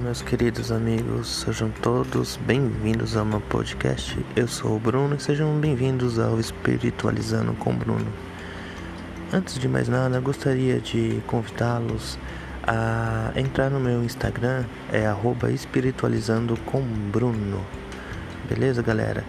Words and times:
Olá, 0.00 0.06
meus 0.06 0.22
queridos 0.22 0.72
amigos, 0.72 1.42
sejam 1.44 1.70
todos 1.82 2.38
bem-vindos 2.46 3.18
ao 3.18 3.24
meu 3.24 3.38
podcast. 3.38 4.18
Eu 4.34 4.48
sou 4.48 4.76
o 4.76 4.78
Bruno 4.78 5.14
e 5.14 5.20
sejam 5.20 5.60
bem-vindos 5.60 6.18
ao 6.18 6.40
Espiritualizando 6.40 7.52
com 7.52 7.74
Bruno. 7.74 8.10
Antes 9.30 9.58
de 9.58 9.68
mais 9.68 9.90
nada, 9.90 10.18
gostaria 10.18 10.80
de 10.80 11.22
convidá-los 11.26 12.18
a 12.66 13.30
entrar 13.36 13.68
no 13.68 13.78
meu 13.78 14.02
Instagram, 14.02 14.64
é 14.90 15.04
espiritualizando 15.52 16.56
com 16.64 16.80
Bruno. 16.80 17.62
Beleza, 18.48 18.80
galera? 18.80 19.22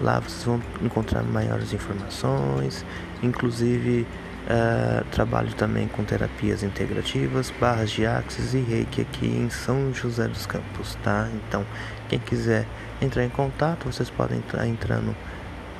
Lá 0.00 0.18
vocês 0.18 0.44
vão 0.44 0.62
encontrar 0.80 1.24
maiores 1.24 1.74
informações, 1.74 2.86
inclusive 3.22 4.06
Uh, 4.46 5.04
trabalho 5.10 5.52
também 5.54 5.88
com 5.88 6.04
terapias 6.04 6.62
integrativas, 6.62 7.52
barras 7.60 7.90
de 7.90 8.06
axis 8.06 8.54
e 8.54 8.60
reiki 8.60 9.00
aqui 9.00 9.26
em 9.26 9.50
São 9.50 9.92
José 9.92 10.28
dos 10.28 10.46
Campos, 10.46 10.96
tá? 11.02 11.28
Então, 11.34 11.66
quem 12.08 12.20
quiser 12.20 12.64
entrar 13.02 13.24
em 13.24 13.28
contato, 13.28 13.86
vocês 13.86 14.08
podem 14.08 14.38
entrar 14.38 14.64
entrando 14.64 15.16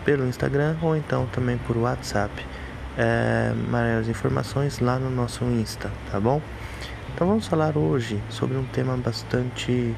pelo 0.05 0.27
Instagram 0.27 0.77
ou 0.83 0.97
então 0.97 1.27
também 1.27 1.59
por 1.59 1.77
WhatsApp. 1.77 2.33
É, 2.99 3.53
maiores 3.69 4.09
informações 4.09 4.81
lá 4.81 4.99
no 4.99 5.11
nosso 5.11 5.45
Insta, 5.45 5.91
tá 6.11 6.19
bom? 6.19 6.41
Então 7.15 7.27
vamos 7.27 7.47
falar 7.47 7.77
hoje 7.77 8.21
sobre 8.31 8.57
um 8.57 8.65
tema 8.65 8.97
bastante 8.97 9.95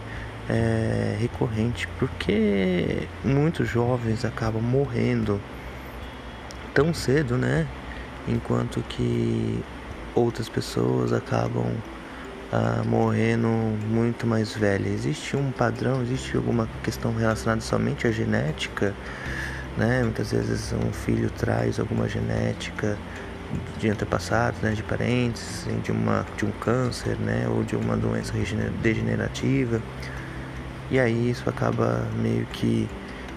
é, 0.49 1.17
recorrente, 1.21 1.89
porque 1.99 3.07
muitos 3.25 3.69
jovens 3.69 4.25
acabam 4.25 4.63
morrendo 4.63 5.41
tão 6.75 6.93
cedo, 6.93 7.37
né? 7.37 7.67
Enquanto 8.29 8.83
que 8.89 9.63
outras 10.15 10.49
pessoas 10.49 11.13
acabam 11.13 11.73
ah, 12.53 12.83
morrendo 12.87 13.49
muito 13.49 14.27
mais 14.27 14.55
velhas. 14.55 14.93
Existe 14.93 15.37
um 15.37 15.51
padrão, 15.51 16.03
existe 16.03 16.37
alguma 16.37 16.69
questão 16.83 17.15
relacionada 17.15 17.61
somente 17.61 18.07
à 18.07 18.11
genética, 18.11 18.95
né? 19.77 20.03
Muitas 20.03 20.33
vezes 20.33 20.73
um 20.73 20.93
filho 20.93 21.31
traz 21.31 21.79
alguma 21.79 22.09
genética 22.09 22.97
de 23.79 23.89
antepassados, 23.89 24.61
né, 24.61 24.73
de 24.73 24.83
parentes, 24.83 25.67
de 25.83 25.91
uma 25.91 26.27
de 26.37 26.45
um 26.45 26.51
câncer, 26.51 27.17
né, 27.19 27.47
ou 27.49 27.63
de 27.63 27.77
uma 27.77 27.97
doença 27.97 28.35
degenerativa. 28.83 29.81
E 30.91 30.99
aí 30.99 31.31
isso 31.31 31.49
acaba 31.49 32.07
meio 32.21 32.45
que 32.47 32.89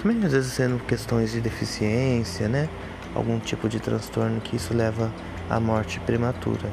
também 0.02 0.24
às 0.26 0.32
vezes 0.32 0.52
sendo 0.52 0.80
questões 0.86 1.32
de 1.32 1.42
deficiência, 1.42 2.48
né? 2.48 2.68
Algum 3.16 3.40
tipo 3.40 3.68
de 3.68 3.80
transtorno 3.80 4.40
que 4.42 4.56
isso 4.56 4.74
leva 4.74 5.12
à 5.50 5.60
morte 5.60 6.00
prematura. 6.02 6.70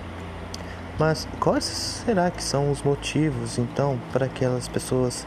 Mas 0.98 1.28
quais 1.38 1.64
será 1.64 2.30
que 2.30 2.42
são 2.42 2.70
os 2.70 2.82
motivos 2.82 3.58
então 3.58 3.98
para 4.12 4.26
aquelas 4.26 4.66
pessoas 4.66 5.26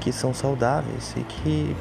que 0.00 0.10
são 0.10 0.32
saudáveis 0.32 1.14
e 1.16 1.20
que 1.20 1.76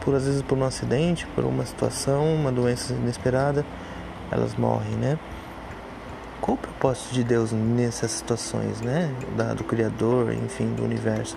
por 0.00 0.14
às 0.14 0.24
vezes 0.24 0.42
por 0.42 0.56
um 0.56 0.64
acidente, 0.64 1.26
por 1.34 1.44
uma 1.44 1.66
situação, 1.66 2.32
uma 2.32 2.52
doença 2.52 2.92
inesperada, 2.92 3.66
elas 4.30 4.54
morrem, 4.54 4.92
né? 4.92 5.18
Qual 6.40 6.56
o 6.56 6.58
propósito 6.58 7.12
de 7.12 7.24
Deus 7.24 7.50
nessas 7.50 8.12
situações, 8.12 8.80
né? 8.80 9.12
Da, 9.36 9.52
do 9.52 9.64
Criador, 9.64 10.32
enfim, 10.32 10.72
do 10.74 10.84
universo, 10.84 11.36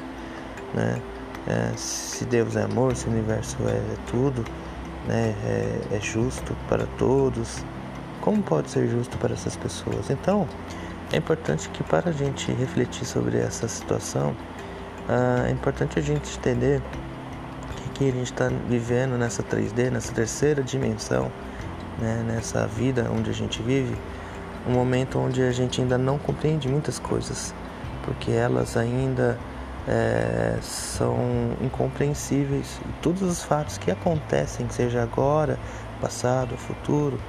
né? 0.75 1.01
É, 1.47 1.75
se 1.75 2.25
Deus 2.25 2.55
é 2.55 2.63
amor, 2.63 2.95
se 2.95 3.07
o 3.07 3.11
universo 3.11 3.57
é, 3.67 3.71
é 3.71 3.95
tudo, 4.11 4.45
né, 5.07 5.33
é, 5.45 5.95
é 5.95 5.99
justo 5.99 6.55
para 6.67 6.85
todos, 6.97 7.63
como 8.21 8.41
pode 8.43 8.69
ser 8.69 8.87
justo 8.87 9.17
para 9.17 9.33
essas 9.33 9.55
pessoas? 9.55 10.09
Então, 10.09 10.47
é 11.11 11.17
importante 11.17 11.69
que 11.69 11.83
para 11.83 12.09
a 12.09 12.13
gente 12.13 12.51
refletir 12.51 13.05
sobre 13.05 13.37
essa 13.37 13.67
situação, 13.67 14.35
ah, 15.07 15.45
é 15.47 15.51
importante 15.51 15.97
a 15.97 16.01
gente 16.01 16.37
entender 16.37 16.81
que, 17.75 17.89
que 17.89 18.09
a 18.09 18.11
gente 18.11 18.31
está 18.31 18.49
vivendo 18.67 19.17
nessa 19.17 19.41
3D, 19.41 19.89
nessa 19.89 20.13
terceira 20.13 20.61
dimensão, 20.61 21.31
né, 21.97 22.23
nessa 22.27 22.67
vida 22.67 23.09
onde 23.11 23.29
a 23.29 23.33
gente 23.33 23.61
vive, 23.61 23.95
um 24.67 24.71
momento 24.71 25.17
onde 25.17 25.41
a 25.41 25.51
gente 25.51 25.81
ainda 25.81 25.97
não 25.97 26.17
compreende 26.17 26.67
muitas 26.67 26.99
coisas, 26.99 27.53
porque 28.03 28.31
elas 28.31 28.77
ainda 28.77 29.39
é, 29.87 30.57
são 30.61 31.17
incompreensíveis. 31.61 32.79
Todos 33.01 33.21
os 33.21 33.43
fatos 33.43 33.77
que 33.77 33.91
acontecem, 33.91 34.67
seja 34.69 35.01
agora, 35.01 35.57
passado, 36.01 36.57
futuro, 36.57 37.19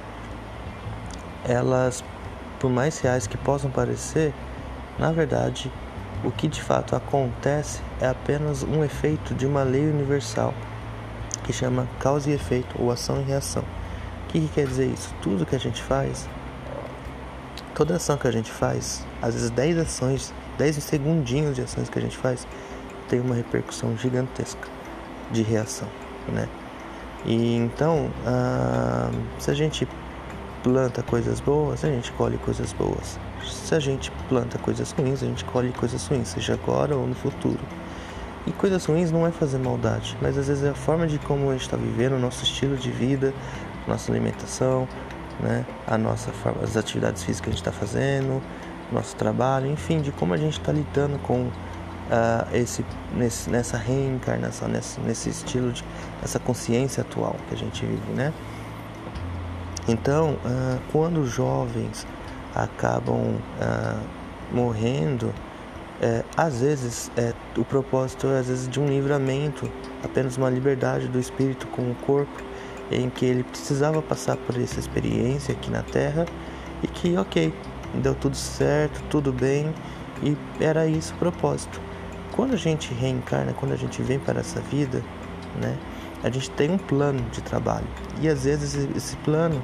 elas, 1.47 2.03
por 2.59 2.69
mais 2.69 2.99
reais 2.99 3.27
que 3.27 3.37
possam 3.37 3.71
parecer, 3.71 4.33
na 4.99 5.11
verdade, 5.11 5.71
o 6.23 6.31
que 6.31 6.47
de 6.47 6.61
fato 6.61 6.95
acontece 6.95 7.81
é 7.99 8.07
apenas 8.07 8.63
um 8.63 8.83
efeito 8.83 9.33
de 9.33 9.45
uma 9.45 9.63
lei 9.63 9.87
universal 9.87 10.53
que 11.43 11.51
chama 11.51 11.87
causa 11.99 12.29
e 12.29 12.33
efeito 12.33 12.75
ou 12.79 12.91
ação 12.91 13.19
e 13.19 13.23
reação. 13.23 13.63
O 13.63 14.27
que, 14.27 14.41
que 14.41 14.47
quer 14.47 14.67
dizer 14.67 14.85
isso? 14.85 15.13
Tudo 15.21 15.45
que 15.45 15.55
a 15.55 15.59
gente 15.59 15.81
faz, 15.81 16.29
toda 17.73 17.95
ação 17.95 18.17
que 18.17 18.27
a 18.27 18.31
gente 18.31 18.51
faz, 18.51 19.05
às 19.21 19.33
vezes 19.33 19.49
10 19.49 19.79
ações 19.79 20.33
10 20.57 20.83
segundinhos 20.83 21.55
de 21.55 21.61
ações 21.61 21.89
que 21.89 21.99
a 21.99 22.01
gente 22.01 22.17
faz 22.17 22.47
tem 23.09 23.19
uma 23.19 23.35
repercussão 23.35 23.95
gigantesca 23.97 24.67
de 25.31 25.41
reação, 25.41 25.87
né? 26.27 26.47
E 27.25 27.55
então, 27.55 28.09
ah, 28.25 29.11
se 29.37 29.51
a 29.51 29.53
gente 29.53 29.87
planta 30.63 31.03
coisas 31.03 31.39
boas, 31.39 31.83
a 31.83 31.87
gente 31.87 32.11
colhe 32.13 32.37
coisas 32.37 32.73
boas. 32.73 33.19
Se 33.43 33.75
a 33.75 33.79
gente 33.79 34.11
planta 34.29 34.57
coisas 34.57 34.91
ruins, 34.91 35.23
a 35.23 35.25
gente 35.25 35.43
colhe 35.45 35.71
coisas 35.71 36.05
ruins, 36.07 36.29
seja 36.29 36.53
agora 36.53 36.95
ou 36.95 37.07
no 37.07 37.15
futuro. 37.15 37.59
E 38.45 38.51
coisas 38.51 38.85
ruins 38.85 39.11
não 39.11 39.25
é 39.25 39.31
fazer 39.31 39.59
maldade, 39.59 40.17
mas 40.21 40.37
às 40.37 40.47
vezes 40.47 40.63
é 40.63 40.69
a 40.69 40.73
forma 40.73 41.05
de 41.05 41.19
como 41.19 41.49
a 41.49 41.53
gente 41.53 41.61
está 41.61 41.77
vivendo, 41.77 42.13
o 42.13 42.19
nosso 42.19 42.43
estilo 42.43 42.75
de 42.75 42.89
vida, 42.89 43.33
nossa 43.87 44.11
alimentação, 44.11 44.87
né? 45.39 45.65
a 45.87 45.97
nossa 45.97 46.31
forma, 46.31 46.63
as 46.63 46.75
atividades 46.75 47.23
físicas 47.23 47.41
que 47.41 47.49
a 47.49 47.53
gente 47.53 47.61
está 47.61 47.71
fazendo, 47.71 48.41
nosso 48.93 49.15
trabalho, 49.15 49.67
enfim, 49.67 50.01
de 50.01 50.11
como 50.11 50.33
a 50.33 50.37
gente 50.37 50.59
está 50.59 50.71
lidando 50.71 51.19
com 51.19 51.41
uh, 51.43 51.51
esse, 52.53 52.85
nesse, 53.15 53.49
nessa 53.49 53.77
reencarnação, 53.77 54.67
nesse, 54.67 54.99
nesse 55.01 55.29
estilo 55.29 55.71
de 55.71 55.83
essa 56.23 56.39
consciência 56.39 57.01
atual 57.01 57.35
que 57.47 57.55
a 57.55 57.57
gente 57.57 57.85
vive, 57.85 58.11
né? 58.13 58.33
Então, 59.87 60.31
uh, 60.45 60.79
quando 60.91 61.25
jovens 61.25 62.05
acabam 62.53 63.35
uh, 63.35 63.99
morrendo, 64.51 65.33
é, 66.01 66.23
às 66.35 66.61
vezes 66.61 67.11
é, 67.15 67.31
o 67.55 67.63
propósito 67.63 68.25
é 68.25 68.39
às 68.39 68.47
vezes 68.47 68.67
de 68.67 68.79
um 68.79 68.87
livramento, 68.87 69.69
apenas 70.03 70.35
uma 70.35 70.49
liberdade 70.49 71.07
do 71.07 71.19
espírito 71.19 71.67
com 71.67 71.83
o 71.83 71.95
corpo, 71.95 72.43
em 72.89 73.07
que 73.07 73.23
ele 73.23 73.43
precisava 73.43 74.01
passar 74.01 74.35
por 74.35 74.59
essa 74.59 74.79
experiência 74.79 75.53
aqui 75.53 75.69
na 75.69 75.83
Terra 75.83 76.25
e 76.81 76.87
que, 76.87 77.15
ok, 77.15 77.53
deu 77.99 78.15
tudo 78.15 78.35
certo, 78.35 79.01
tudo 79.09 79.31
bem 79.31 79.73
e 80.23 80.37
era 80.59 80.87
isso 80.87 81.13
o 81.13 81.17
propósito. 81.17 81.81
Quando 82.31 82.53
a 82.53 82.57
gente 82.57 82.93
reencarna, 82.93 83.53
quando 83.53 83.73
a 83.73 83.75
gente 83.75 84.01
vem 84.01 84.19
para 84.19 84.39
essa 84.39 84.61
vida, 84.61 85.03
né, 85.59 85.77
a 86.23 86.29
gente 86.29 86.49
tem 86.51 86.69
um 86.71 86.77
plano 86.77 87.21
de 87.31 87.41
trabalho 87.41 87.87
e 88.21 88.29
às 88.29 88.43
vezes 88.43 88.75
esse 88.95 89.15
plano, 89.17 89.61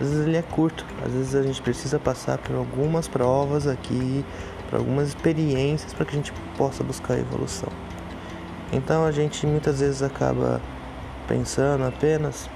às 0.00 0.08
vezes 0.08 0.26
ele 0.26 0.36
é 0.36 0.42
curto, 0.42 0.84
às 1.04 1.12
vezes 1.12 1.34
a 1.34 1.42
gente 1.42 1.62
precisa 1.62 1.98
passar 1.98 2.38
por 2.38 2.56
algumas 2.56 3.08
provas 3.08 3.66
aqui, 3.66 4.24
por 4.68 4.78
algumas 4.78 5.08
experiências 5.08 5.94
para 5.94 6.04
que 6.04 6.12
a 6.12 6.16
gente 6.16 6.32
possa 6.56 6.82
buscar 6.82 7.14
a 7.14 7.18
evolução. 7.18 7.68
Então 8.72 9.04
a 9.04 9.12
gente 9.12 9.46
muitas 9.46 9.80
vezes 9.80 10.02
acaba 10.02 10.60
pensando 11.28 11.84
apenas 11.84 12.48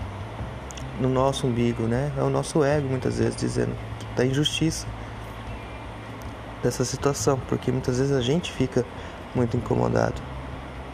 no 1.00 1.08
nosso 1.08 1.46
umbigo, 1.46 1.84
né? 1.84 2.10
É 2.16 2.22
o 2.22 2.30
nosso 2.30 2.64
ego 2.64 2.88
muitas 2.88 3.18
vezes 3.18 3.36
dizendo 3.36 3.76
da 4.16 4.24
injustiça 4.24 4.86
dessa 6.62 6.84
situação, 6.84 7.40
porque 7.48 7.70
muitas 7.70 7.98
vezes 7.98 8.12
a 8.12 8.20
gente 8.20 8.52
fica 8.52 8.84
muito 9.34 9.56
incomodado. 9.56 10.20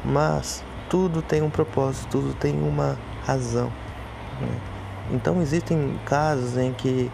Mas 0.05 0.65
tudo 0.89 1.23
tem 1.23 1.43
um 1.43 1.51
propósito, 1.51 2.09
tudo 2.11 2.35
tem 2.35 2.61
uma 2.61 2.99
razão. 3.25 3.73
Né? 4.41 4.61
Então 5.13 5.41
existem 5.41 5.99
casos 6.05 6.57
em 6.57 6.73
que 6.73 7.11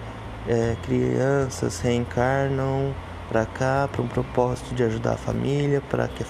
é, 0.47 0.77
crianças 0.83 1.81
reencarnam 1.81 2.95
para 3.29 3.45
cá 3.45 3.89
para 3.91 4.01
um 4.01 4.09
propósito 4.09 4.75
de 4.75 4.83
ajudar 4.83 5.13
a 5.13 5.17
família, 5.17 5.83
para 5.91 6.09
que 6.09 6.25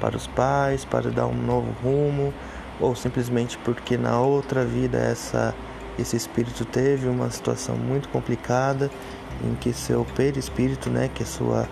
para 0.00 0.16
os 0.16 0.26
pais, 0.26 0.84
para 0.84 1.10
dar 1.10 1.26
um 1.26 1.34
novo 1.34 1.72
rumo, 1.82 2.32
ou 2.78 2.94
simplesmente 2.94 3.56
porque 3.58 3.96
na 3.96 4.20
outra 4.20 4.64
vida 4.64 4.98
essa 4.98 5.54
esse 5.98 6.16
espírito 6.16 6.64
teve 6.64 7.08
uma 7.08 7.30
situação 7.30 7.76
muito 7.76 8.08
complicada 8.08 8.90
em 9.44 9.54
que 9.54 9.72
seu 9.72 10.04
perispírito, 10.16 10.90
né, 10.90 11.10
que 11.14 11.22
é 11.22 11.26
sua, 11.26 11.68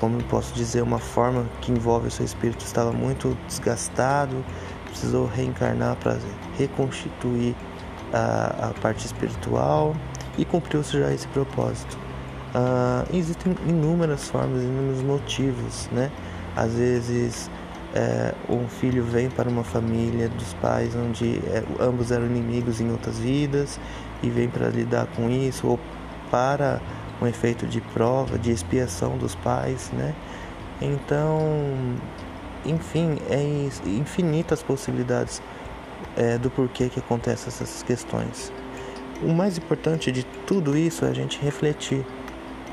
como 0.00 0.22
posso 0.24 0.54
dizer, 0.54 0.82
uma 0.82 0.98
forma 0.98 1.46
que 1.60 1.72
envolve 1.72 2.08
o 2.08 2.10
seu 2.10 2.24
espírito 2.24 2.64
estava 2.64 2.92
muito 2.92 3.36
desgastado, 3.46 4.44
precisou 4.86 5.26
reencarnar 5.26 5.96
para 5.96 6.18
reconstituir 6.56 7.54
a, 8.12 8.68
a, 8.68 8.74
parte 8.80 9.06
espiritual 9.06 9.94
e 10.38 10.44
cumpriu-se 10.44 10.98
já 10.98 11.12
esse 11.12 11.26
propósito. 11.28 11.98
Uh, 12.54 13.16
existem 13.16 13.56
inúmeras 13.66 14.28
formas, 14.28 14.62
inúmeros 14.62 15.02
motivos, 15.02 15.88
né, 15.90 16.10
Às 16.54 16.74
vezes 16.74 17.50
é, 17.94 18.34
um 18.48 18.66
filho 18.66 19.04
vem 19.04 19.30
para 19.30 19.48
uma 19.48 19.62
família 19.62 20.28
dos 20.28 20.52
pais 20.54 20.96
onde 20.96 21.38
é, 21.46 21.62
ambos 21.78 22.10
eram 22.10 22.26
inimigos 22.26 22.80
em 22.80 22.90
outras 22.90 23.20
vidas 23.20 23.78
e 24.20 24.28
vem 24.28 24.48
para 24.48 24.68
lidar 24.68 25.06
com 25.14 25.30
isso, 25.30 25.68
ou 25.68 25.78
para 26.28 26.80
um 27.22 27.26
efeito 27.26 27.66
de 27.66 27.80
prova, 27.80 28.36
de 28.36 28.50
expiação 28.50 29.16
dos 29.16 29.36
pais, 29.36 29.92
né? 29.92 30.12
Então, 30.82 31.38
enfim, 32.66 33.16
é 33.30 33.68
infinitas 33.86 34.60
possibilidades 34.60 35.40
é, 36.16 36.36
do 36.36 36.50
porquê 36.50 36.88
que 36.88 36.98
acontecem 36.98 37.46
essas 37.46 37.84
questões. 37.84 38.52
O 39.22 39.32
mais 39.32 39.56
importante 39.56 40.10
de 40.10 40.24
tudo 40.46 40.76
isso 40.76 41.04
é 41.04 41.10
a 41.10 41.14
gente 41.14 41.40
refletir 41.40 42.04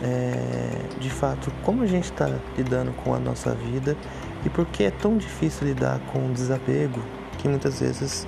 é, 0.01 0.99
de 0.99 1.11
fato 1.11 1.51
como 1.63 1.83
a 1.83 1.85
gente 1.85 2.05
está 2.05 2.27
lidando 2.57 2.91
com 3.03 3.13
a 3.13 3.19
nossa 3.19 3.53
vida 3.53 3.95
e 4.45 4.49
por 4.49 4.65
que 4.65 4.83
é 4.83 4.91
tão 4.91 5.17
difícil 5.17 5.67
lidar 5.67 5.99
com 6.11 6.27
o 6.27 6.33
desapego 6.33 7.01
que 7.37 7.47
muitas 7.47 7.79
vezes 7.79 8.27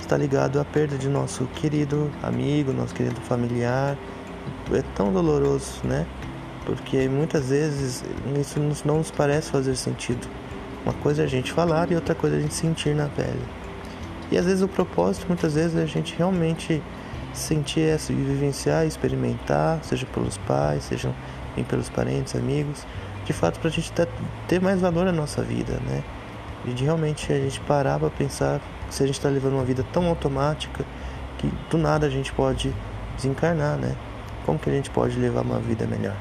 está 0.00 0.16
ligado 0.16 0.58
à 0.58 0.64
perda 0.64 0.96
de 0.96 1.08
nosso 1.08 1.44
querido 1.54 2.10
amigo, 2.22 2.72
nosso 2.72 2.94
querido 2.94 3.20
familiar. 3.20 3.96
É 4.72 4.82
tão 4.94 5.12
doloroso, 5.12 5.80
né? 5.84 6.06
Porque 6.64 7.08
muitas 7.08 7.48
vezes 7.48 8.04
isso 8.40 8.60
não 8.84 8.98
nos 8.98 9.10
parece 9.10 9.50
fazer 9.50 9.76
sentido. 9.76 10.28
Uma 10.84 10.94
coisa 10.94 11.22
é 11.22 11.24
a 11.24 11.28
gente 11.28 11.52
falar 11.52 11.90
e 11.90 11.94
outra 11.94 12.14
coisa 12.14 12.36
é 12.36 12.38
a 12.38 12.42
gente 12.42 12.54
sentir 12.54 12.94
na 12.94 13.06
pele. 13.08 13.42
E 14.30 14.38
às 14.38 14.46
vezes 14.46 14.62
o 14.62 14.68
propósito, 14.68 15.26
muitas 15.28 15.54
vezes, 15.54 15.76
é 15.76 15.82
a 15.82 15.86
gente 15.86 16.14
realmente 16.16 16.82
sentir 17.34 17.80
essa, 17.80 18.12
vivenciar, 18.12 18.86
experimentar, 18.86 19.80
seja 19.82 20.06
pelos 20.06 20.38
pais, 20.38 20.84
seja 20.84 21.12
pelos 21.68 21.88
parentes, 21.88 22.34
amigos, 22.34 22.86
de 23.24 23.32
fato 23.32 23.58
para 23.60 23.68
a 23.68 23.72
gente 23.72 23.92
ter 24.48 24.60
mais 24.60 24.80
valor 24.80 25.04
na 25.04 25.12
nossa 25.12 25.42
vida, 25.42 25.74
né? 25.86 26.02
E 26.64 26.72
de 26.72 26.84
realmente 26.84 27.32
a 27.32 27.38
gente 27.38 27.60
parar 27.60 27.98
para 27.98 28.10
pensar 28.10 28.60
se 28.90 29.02
a 29.02 29.06
gente 29.06 29.16
está 29.16 29.28
levando 29.28 29.54
uma 29.54 29.64
vida 29.64 29.84
tão 29.92 30.06
automática 30.08 30.84
que 31.38 31.50
do 31.70 31.78
nada 31.78 32.06
a 32.06 32.10
gente 32.10 32.32
pode 32.32 32.74
desencarnar, 33.16 33.76
né? 33.76 33.96
Como 34.44 34.58
que 34.58 34.68
a 34.68 34.72
gente 34.72 34.90
pode 34.90 35.18
levar 35.18 35.42
uma 35.42 35.58
vida 35.58 35.86
melhor? 35.86 36.16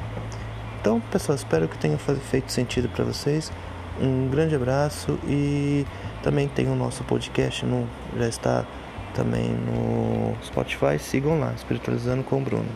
Então, 0.80 1.02
pessoal, 1.12 1.36
espero 1.36 1.68
que 1.68 1.78
tenha 1.78 1.98
feito 1.98 2.52
sentido 2.52 2.88
para 2.90 3.04
vocês. 3.04 3.52
Um 4.00 4.30
grande 4.30 4.56
abraço 4.56 5.20
e 5.28 5.86
também 6.24 6.48
tem 6.48 6.68
o 6.68 6.76
nosso 6.76 7.04
podcast, 7.04 7.66
no, 7.66 7.86
já 8.18 8.28
está 8.28 8.66
também 9.14 9.50
no 9.50 10.36
Spotify. 10.42 10.98
Sigam 10.98 11.40
lá, 11.40 11.52
Espiritualizando 11.54 12.24
com 12.24 12.38
o 12.38 12.42
Bruno. 12.42 12.70